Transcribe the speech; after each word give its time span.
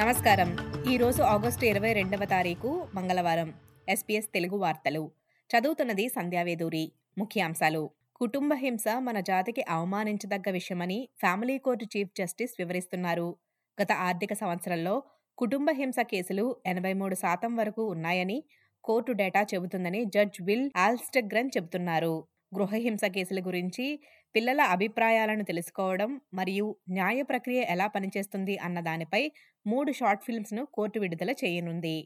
నమస్కారం. 0.00 0.56
ఈరోజు 0.90 1.22
ఆగస్టు 1.22 1.64
ఇరవై 1.64 1.92
రెండవ 1.92 2.24
తారీఖు 2.24 2.86
మంగళవారం. 2.94 3.54
ఎస్పీఎస్ 3.88 4.26
తెలుగు 4.26 4.56
వార్తలు. 4.56 5.10
చదువుతున్నది 5.50 6.08
సంధ్యావేదూరి. 6.08 6.92
ముఖ్యాంశాలు. 7.18 7.90
కుటుంబ 8.16 8.54
హింస 8.54 8.84
మన 8.98 9.20
జాతికి 9.20 9.64
అవమానించదగ్గ 9.68 10.50
విషయమని 10.50 11.08
ఫ్యామిలీ 11.18 11.58
కోర్టు 11.58 11.84
చీఫ్ 11.84 12.10
జస్టిస్ 12.18 12.54
వివరిస్తున్నారు. 12.58 13.36
గత 13.82 13.92
ఆర్థిక 13.92 14.32
సంవత్సరంలో 14.32 15.02
కుటుంబ 15.38 15.70
హింస 15.70 15.96
కేసులు 16.00 16.56
ఎనభై 16.66 16.92
మూడు 16.92 17.14
శాతం 17.14 17.56
వరకు 17.56 17.84
ఉన్నాయని 17.88 18.44
కోర్టు 18.84 19.12
డేటా 19.12 19.46
చెబుతుందని 19.54 20.04
జడ్జ్ 20.04 20.42
విల్ 20.42 20.70
ఆల్స్టగ్రన్ 20.76 21.50
చెబుతున్నారు. 21.56 22.24
గృహహింస 22.52 23.04
కేసుల 23.14 23.40
గురించి 23.40 23.86
పిల్లల 24.34 24.60
అభిప్రాయాలను 24.74 25.44
తెలుసుకోవడం 25.44 26.10
మరియు 26.34 26.66
న్యాయ 26.90 27.20
ప్రక్రియ 27.22 27.60
ఎలా 27.74 27.86
పనిచేస్తుంది 27.86 28.56
అన్న 28.58 28.78
దానిపై 28.80 29.22
మూడు 29.66 29.92
షార్ట్ 29.92 30.24
ఫిల్మ్స్ను 30.24 30.64
కోర్టు 30.72 30.98
విడుదల 31.00 31.30
చేయనుంది. 31.42 31.96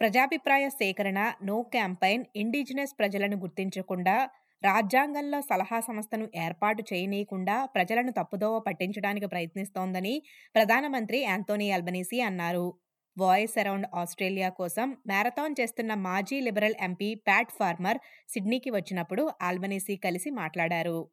ప్రజాభిప్రాయ 0.00 0.64
సేకరణ 0.70 1.18
నో 1.42 1.58
క్యాంపైన్ 1.72 2.24
ఇండిజినస్ 2.36 2.94
ప్రజలను 2.98 3.36
గుర్తించకుండా 3.36 4.16
రాజ్యాంగంలో 4.62 5.38
సలహా 5.40 5.78
సంస్థను 5.80 6.26
ఏర్పాటు 6.36 6.82
చేయనీయకుండా 6.90 7.56
ప్రజలను 7.66 8.12
తప్పుదోవ 8.12 8.56
పట్టించడానికి 8.60 9.26
ప్రయత్నిస్తోందని 9.26 10.14
ప్రధానమంత్రి 10.54 11.20
యాంతోనీ 11.22 11.68
అల్బనీసీ 11.70 12.20
అన్నారు. 12.20 12.66
వాయిస్ 13.18 13.58
అరౌండ్ 13.58 13.86
ఆస్ట్రేలియా 13.94 14.48
కోసం 14.48 14.96
మ్యారథాన్ 15.06 15.54
చేస్తున్న 15.60 15.94
మాజీ 15.94 16.40
లిబరల్ 16.40 16.74
ఎంపీ 16.80 17.14
ప్యాట్ 17.14 17.50
ఫార్మర్ 17.50 17.98
సిడ్నీకి 18.28 18.70
వచ్చినప్పుడు 18.70 19.32
ఆల్బనీసీ 19.42 19.96
కలిసి 19.96 20.30
మాట్లాడారు. 20.30 21.08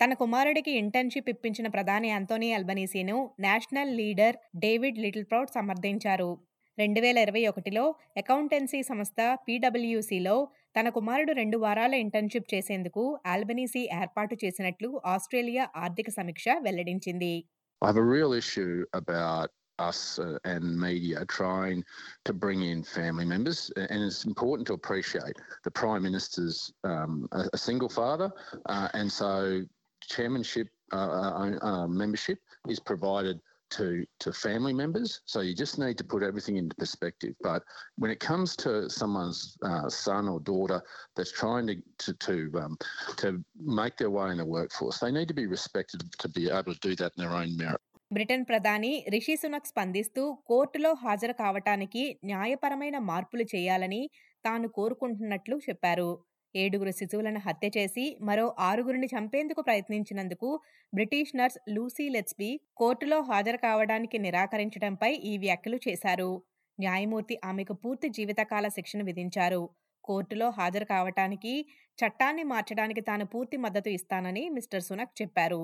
తన 0.00 0.14
కుమారుడికి 0.14 0.70
ఇంటర్న్షిప్ 0.70 1.30
ఇప్పించిన 1.30 1.66
ప్రధాని 1.66 2.10
అంతోనీ 2.10 2.52
అల్బనీసీను 2.52 3.30
National 3.40 3.96
leader 3.96 4.36
David 4.56 4.98
little 4.98 5.24
proud 5.24 5.48
సమర్థించారు. 5.48 6.38
రెండు 6.78 7.00
వేల 7.00 7.18
ఇరవై 7.18 7.46
ఒకటిలో 7.46 7.94
అకౌంటెన్సీ 8.16 8.82
సంస్థ 8.82 9.38
పీడబ్ల్యూసీలో 9.48 10.48
తన 10.80 10.88
కుమారుడు 10.88 11.32
రెండు 11.32 11.58
వారాల 11.58 11.94
ఇంటర్న్షిప్ 11.94 12.54
చేసేందుకు 12.54 13.18
ఆల్బనీసీ 13.26 13.88
ఏర్పాటు 14.00 14.36
చేసినట్లు 14.44 15.02
ఆస్ట్రేలియా 15.06 15.68
ఆర్థిక 15.76 16.10
సమీక్ష 16.10 16.44
వెల్లడించింది. 16.60 17.44
I 17.82 17.86
have 17.86 17.96
a 17.96 18.08
real 18.16 18.32
issue 18.32 18.84
about 18.92 19.50
us 19.78 20.18
uh, 20.18 20.38
and 20.44 20.78
media 20.78 21.24
trying 21.26 21.84
to 22.24 22.32
bring 22.32 22.62
in 22.62 22.82
family 22.82 23.24
members, 23.24 23.70
and 23.76 24.02
it's 24.02 24.24
important 24.24 24.66
to 24.68 24.74
appreciate 24.74 25.36
the 25.64 25.70
Prime 25.70 26.02
Minister's 26.02 26.72
um, 26.84 27.28
a, 27.32 27.44
a 27.52 27.58
single 27.58 27.88
father, 27.88 28.30
uh, 28.66 28.88
and 28.94 29.10
so 29.10 29.62
chairmanship 30.02 30.68
uh, 30.92 30.96
uh, 30.96 31.58
uh, 31.62 31.86
membership 31.86 32.38
is 32.68 32.80
provided 32.80 33.40
to 33.70 34.06
to 34.20 34.32
family 34.32 34.72
members. 34.72 35.20
So 35.26 35.40
you 35.40 35.54
just 35.54 35.78
need 35.78 35.98
to 35.98 36.04
put 36.04 36.22
everything 36.22 36.56
into 36.56 36.74
perspective. 36.76 37.34
But 37.42 37.62
when 37.96 38.10
it 38.10 38.20
comes 38.20 38.56
to 38.56 38.88
someone's 38.88 39.56
uh, 39.62 39.88
son 39.90 40.28
or 40.28 40.40
daughter 40.40 40.82
that's 41.14 41.32
trying 41.32 41.66
to 41.66 41.76
to 41.98 42.14
to, 42.14 42.50
um, 42.58 42.78
to 43.16 43.44
make 43.62 43.96
their 43.96 44.10
way 44.10 44.30
in 44.30 44.38
the 44.38 44.44
workforce, 44.44 44.98
they 44.98 45.12
need 45.12 45.28
to 45.28 45.34
be 45.34 45.46
respected 45.46 46.02
to 46.18 46.28
be 46.28 46.50
able 46.50 46.72
to 46.72 46.80
do 46.80 46.96
that 46.96 47.12
in 47.16 47.24
their 47.24 47.34
own 47.34 47.56
merit. 47.56 47.80
Britain 48.10 48.44
ప్రధాని 48.44 48.90
రిషి 49.08 49.34
సునక్ 49.36 49.66
స్పందిస్తూ 49.66 50.22
కోర్టులో 50.46 50.90
హాజరు 50.94 51.32
కావటానికి 51.32 52.02
న్యాయపరమైన 52.24 52.96
మార్పులు 53.08 53.44
చేయాలని 53.54 54.02
తాను 54.44 54.68
కోరుకుంటున్నట్లు 54.68 55.56
చెప్పారు. 55.68 56.10
ఏడుగురు 56.54 56.90
శిశువులను 56.90 57.40
హత్య 57.46 57.68
చేసి 57.76 58.04
మరో 58.20 58.46
ఆరుగురిని 58.58 59.06
చంపేందుకు 59.06 59.60
ప్రయత్నించినందుకు 59.62 60.50
బ్రిటిష్ 60.92 61.32
నర్స్ 61.36 61.58
లూసీ 61.68 62.06
లెట్స్బీ 62.08 62.50
కోర్టులో 62.76 63.18
హాజరు 63.20 63.58
కావడానికి 63.58 64.18
నిరాకరించడంపై 64.18 65.10
ఈ 65.30 65.34
వ్యాఖ్యలు 65.38 65.80
చేశారు. 65.88 66.30
న్యాయమూర్తి 66.78 67.36
ఆమెకు 67.44 67.74
పూర్తి 67.74 68.08
జీవితకాల 68.08 68.68
శిక్షను 68.68 69.04
విధించారు. 69.04 69.62
కోర్టులో 70.04 70.48
హాజరు 70.50 70.84
కావటానికి 70.84 71.54
చట్టాన్ని 71.98 72.44
మార్చడానికి 72.44 73.00
తాను 73.00 73.26
పూర్తి 73.26 73.56
మద్దతు 73.56 73.90
ఇస్తానని 73.90 74.44
మిస్టర్ 74.48 74.82
సునక్ 74.82 75.14
చెప్పారు. 75.22 75.62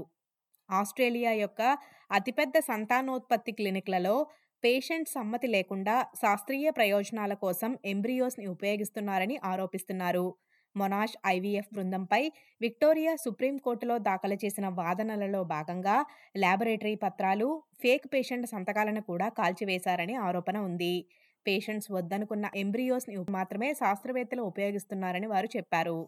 ఆస్ట్రేలియా 0.71 1.33
యొక్క 1.33 1.63
అతిపెద్ద 2.11 2.57
సంతానోత్పత్తి 2.61 3.53
క్లినిక్లలో 3.53 4.17
పేషెంట్ 4.65 5.09
సమ్మతి 5.09 5.49
లేకుండా 5.49 5.95
శాస్త్రీయ 6.21 6.71
ప్రయోజనాల 6.71 7.33
కోసం 7.35 7.71
ఎంబ్రియోస్ని 7.85 8.47
ఉపయోగిస్తున్నారని 8.47 9.37
ఆరోపిస్తున్నారు. 9.45 10.27
మొనాష్ 10.77 11.17
ఐవీఎఫ్ 11.27 11.69
బృందంపై 11.73 12.21
విక్టోరియా 12.61 13.13
సుప్రీంకోర్టులో 13.17 13.99
దాఖలు 13.99 14.37
చేసిన 14.45 14.67
వాదనలలో 14.69 15.45
భాగంగా 15.45 15.97
ల్యాబొరేటరీ 16.37 16.95
పత్రాలు 16.95 17.49
ఫేక్ 17.83 18.07
పేషెంట్ 18.15 18.47
సంతకాలను 18.47 19.03
కూడా 19.03 19.29
కాల్చివేశారని 19.29 20.17
ఆరోపణ 20.27 20.57
ఉంది. 20.71 20.95
పేషెంట్స్ 21.47 21.91
వద్దనుకున్న 21.91 22.47
ఎంబ్రియోస్ని 22.57 23.17
మాత్రమే 23.31 23.71
శాస్త్రవేత్తలు 23.75 24.43
ఉపయోగిస్తున్నారని 24.43 25.27
వారు 25.27 25.49
చెప్పారు. 25.57 25.99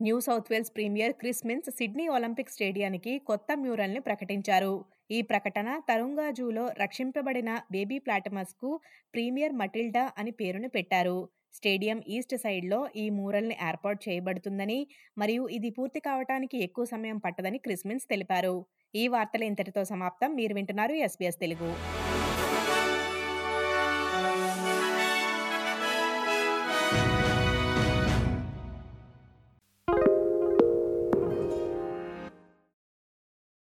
New 0.00 0.16
South 0.24 0.50
Wales 0.50 0.72
premier 0.74 1.14
Chris 1.20 1.40
Minns 1.48 1.70
Sydney 1.78 2.04
Olympic 2.16 2.52
స్టేడియానికి 2.54 3.12
కొత్త 3.28 3.56
మ్యూరల్ని 3.62 4.00
ప్రకటించారు. 4.08 4.74
ఈ 5.10 5.18
ప్రకటన 5.30 5.68
తరుంగా 5.88 6.26
జూలో 6.38 6.64
రక్షింపబడిన 6.82 7.50
బేబీ 7.74 7.98
ప్లాటమస్కు 7.98 8.70
ప్రీమియర్ 9.14 9.58
మటిల్డా 9.62 10.04
అని 10.20 10.32
పేరును 10.40 10.68
పెట్టారు. 10.76 11.18
స్టేడియం 11.58 12.00
ఈస్ట్ 12.16 12.36
సైడ్లో 12.44 12.80
ఈ 13.02 13.06
మూరల్ని 13.18 13.56
ఏర్పాటు 13.68 14.00
చేయబడుతుందని 14.08 14.80
మరియు 15.18 15.44
ఇది 15.58 15.70
పూర్తి 15.78 16.02
కావడానికి 16.08 16.58
ఎక్కువ 16.68 16.86
సమయం 16.94 17.20
పట్టదని 17.26 17.60
క్రిస్మిన్స్ 17.66 18.10
తెలిపారు. 18.14 18.56
ఈ 18.94 19.06
వార్తలు 19.16 19.46
ఇంతటితో 19.52 19.84
సమాప్తం. 19.94 20.30
మీరు 20.40 20.54
వింటున్నారు 20.60 20.96
ఎస్బీఎస్ 21.08 21.42
తెలుగు. 21.44 21.70